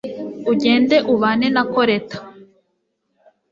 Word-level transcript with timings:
ugende 0.51 0.95
ubane 1.13 1.47
na 1.55 1.63
koleta 1.73 2.17